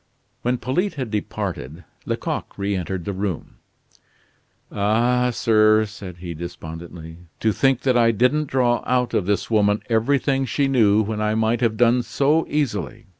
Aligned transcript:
When 0.41 0.57
Polyte 0.57 0.95
had 0.95 1.11
departed, 1.11 1.83
Lecoq 2.07 2.57
reentered 2.57 3.05
the 3.05 3.13
room. 3.13 3.57
"Ah, 4.71 5.29
sir," 5.29 5.85
said 5.85 6.17
he, 6.17 6.33
despondently, 6.33 7.17
"to 7.39 7.51
think 7.51 7.81
that 7.81 7.95
I 7.95 8.09
didn't 8.09 8.47
draw 8.47 8.81
out 8.87 9.13
of 9.13 9.27
this 9.27 9.51
woman 9.51 9.83
everything 9.91 10.45
she 10.47 10.67
knew, 10.67 11.03
when 11.03 11.21
I 11.21 11.35
might 11.35 11.61
have 11.61 11.77
done 11.77 12.01
so 12.01 12.47
easily. 12.49 13.05